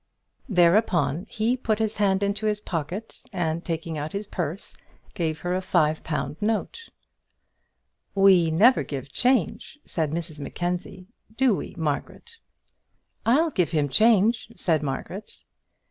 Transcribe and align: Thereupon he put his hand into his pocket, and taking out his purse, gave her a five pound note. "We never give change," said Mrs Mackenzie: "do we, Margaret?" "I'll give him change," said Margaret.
Thereupon 0.49 1.27
he 1.29 1.55
put 1.55 1.77
his 1.77 1.97
hand 1.97 2.23
into 2.23 2.47
his 2.47 2.59
pocket, 2.59 3.21
and 3.31 3.63
taking 3.63 3.99
out 3.99 4.13
his 4.13 4.25
purse, 4.25 4.75
gave 5.13 5.37
her 5.41 5.53
a 5.53 5.61
five 5.61 6.03
pound 6.03 6.37
note. 6.41 6.89
"We 8.15 8.49
never 8.49 8.81
give 8.81 9.11
change," 9.11 9.77
said 9.85 10.09
Mrs 10.09 10.39
Mackenzie: 10.39 11.05
"do 11.37 11.53
we, 11.53 11.75
Margaret?" 11.77 12.39
"I'll 13.27 13.51
give 13.51 13.69
him 13.69 13.89
change," 13.89 14.47
said 14.55 14.81
Margaret. 14.81 15.33